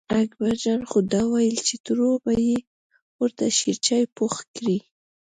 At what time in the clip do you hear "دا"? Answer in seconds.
1.13-1.21